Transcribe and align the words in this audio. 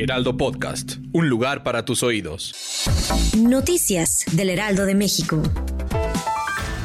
Heraldo 0.00 0.36
Podcast, 0.36 0.98
un 1.12 1.28
lugar 1.28 1.64
para 1.64 1.84
tus 1.84 2.04
oídos. 2.04 2.54
Noticias 3.36 4.24
del 4.30 4.50
Heraldo 4.50 4.86
de 4.86 4.94
México. 4.94 5.42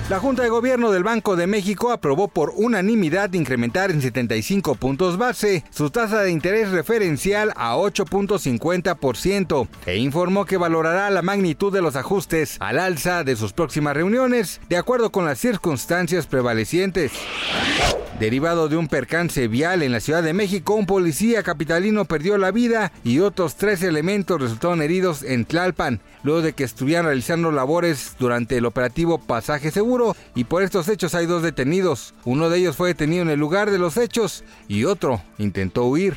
La 0.09 0.19
Junta 0.19 0.41
de 0.41 0.49
Gobierno 0.49 0.91
del 0.91 1.03
Banco 1.03 1.35
de 1.35 1.45
México 1.45 1.91
aprobó 1.91 2.27
por 2.27 2.53
unanimidad 2.55 3.31
incrementar 3.33 3.91
en 3.91 4.01
75 4.01 4.75
puntos 4.75 5.17
base 5.17 5.63
su 5.69 5.91
tasa 5.91 6.21
de 6.21 6.31
interés 6.31 6.71
referencial 6.71 7.53
a 7.55 7.75
8.50% 7.75 9.67
e 9.85 9.97
informó 9.97 10.45
que 10.45 10.57
valorará 10.57 11.11
la 11.11 11.21
magnitud 11.21 11.71
de 11.71 11.83
los 11.83 11.95
ajustes 11.95 12.57
al 12.59 12.79
alza 12.79 13.23
de 13.23 13.35
sus 13.35 13.53
próximas 13.53 13.95
reuniones 13.95 14.59
de 14.69 14.77
acuerdo 14.77 15.11
con 15.11 15.25
las 15.25 15.37
circunstancias 15.37 16.25
prevalecientes. 16.25 17.11
Derivado 18.23 18.69
de 18.69 18.77
un 18.77 18.87
percance 18.87 19.49
vial 19.49 19.83
en 19.83 19.91
la 19.91 19.99
Ciudad 19.99 20.23
de 20.23 20.31
México, 20.31 20.75
un 20.75 20.85
policía 20.85 21.43
capitalino 21.43 22.05
perdió 22.05 22.37
la 22.37 22.51
vida 22.51 22.93
y 23.03 23.19
otros 23.19 23.57
tres 23.57 23.83
elementos 23.83 24.39
resultaron 24.39 24.81
heridos 24.81 25.23
en 25.23 25.43
Tlalpan, 25.43 25.99
luego 26.23 26.41
de 26.41 26.53
que 26.53 26.63
estuvieran 26.63 27.03
realizando 27.03 27.51
labores 27.51 28.15
durante 28.17 28.55
el 28.55 28.65
operativo 28.65 29.17
Pasaje 29.17 29.71
Seguro 29.71 30.15
y 30.35 30.45
por 30.45 30.63
estos 30.63 30.87
hechos 30.87 31.15
hay 31.15 31.25
dos 31.25 31.43
detenidos. 31.43 32.13
Uno 32.23 32.49
de 32.49 32.59
ellos 32.59 32.77
fue 32.77 32.87
detenido 32.87 33.23
en 33.23 33.29
el 33.29 33.41
lugar 33.41 33.71
de 33.71 33.77
los 33.77 33.97
hechos 33.97 34.45
y 34.69 34.85
otro 34.85 35.21
intentó 35.37 35.83
huir. 35.83 36.15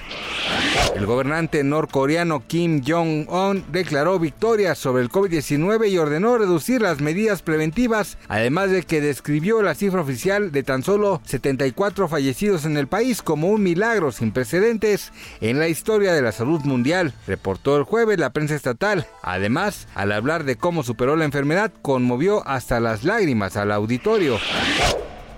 El 0.95 1.07
gobernante 1.07 1.63
norcoreano 1.63 2.47
Kim 2.47 2.83
Jong-un 2.87 3.65
declaró 3.71 4.19
victoria 4.19 4.75
sobre 4.75 5.03
el 5.03 5.11
COVID-19 5.11 5.91
y 5.91 5.99
ordenó 5.99 6.39
reducir 6.39 6.81
las 6.81 7.01
medidas 7.01 7.43
preventivas, 7.43 8.17
además 8.29 8.71
de 8.71 8.83
que 8.83 9.01
describió 9.01 9.63
la 9.63 9.75
cifra 9.75 10.01
oficial 10.01 10.53
de 10.53 10.63
tan 10.63 10.83
solo 10.83 11.21
74 11.25 12.09
fallecidos 12.09 12.65
en 12.65 12.77
el 12.77 12.87
país 12.87 13.23
como 13.23 13.49
un 13.49 13.63
milagro 13.63 14.13
sin 14.13 14.33
precedentes 14.33 15.13
en 15.41 15.59
la 15.59 15.69
historia 15.69 16.13
de 16.13 16.23
la 16.23 16.33
salud 16.33 16.63
mundial, 16.63 17.13
reportó 17.27 17.77
el 17.77 17.83
jueves 17.85 18.19
la 18.19 18.31
prensa 18.31 18.55
estatal. 18.55 19.07
Además, 19.23 19.89
al 19.95 20.13
hablar 20.13 20.45
de 20.45 20.57
cómo 20.57 20.83
superó 20.83 21.17
la 21.17 21.25
enfermedad, 21.25 21.73
conmovió 21.83 22.47
hasta 22.47 22.81
las 22.81 23.05
lágrimas 23.05 23.57
al 23.57 23.73
auditorio. 23.73 24.39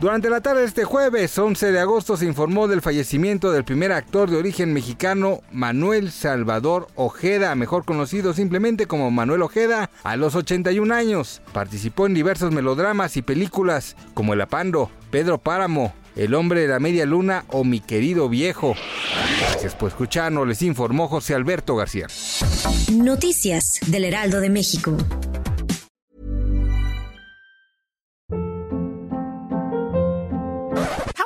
Durante 0.00 0.30
la 0.30 0.40
tarde 0.40 0.60
de 0.60 0.66
este 0.68 0.84
jueves, 0.84 1.36
11 1.36 1.72
de 1.72 1.80
agosto, 1.80 2.16
se 2.16 2.24
informó 2.24 2.68
del 2.68 2.82
fallecimiento 2.82 3.50
del 3.50 3.64
primer 3.64 3.90
actor 3.90 4.30
de 4.30 4.36
origen 4.36 4.72
mexicano, 4.72 5.40
Manuel 5.50 6.12
Salvador 6.12 6.86
Ojeda, 6.94 7.56
mejor 7.56 7.84
conocido 7.84 8.32
simplemente 8.32 8.86
como 8.86 9.10
Manuel 9.10 9.42
Ojeda, 9.42 9.90
a 10.04 10.16
los 10.16 10.36
81 10.36 10.94
años. 10.94 11.42
Participó 11.52 12.06
en 12.06 12.14
diversos 12.14 12.52
melodramas 12.52 13.16
y 13.16 13.22
películas 13.22 13.96
como 14.14 14.34
El 14.34 14.40
Apando, 14.40 14.88
Pedro 15.10 15.38
Páramo, 15.38 15.92
El 16.14 16.34
hombre 16.34 16.60
de 16.60 16.68
la 16.68 16.78
media 16.78 17.04
luna 17.04 17.44
o 17.48 17.64
Mi 17.64 17.80
querido 17.80 18.28
viejo. 18.28 18.76
Gracias 19.40 19.74
por 19.74 19.88
escucharnos, 19.88 20.46
les 20.46 20.62
informó 20.62 21.08
José 21.08 21.34
Alberto 21.34 21.74
García. 21.74 22.06
Noticias 22.92 23.80
del 23.88 24.04
Heraldo 24.04 24.38
de 24.38 24.50
México. 24.50 24.96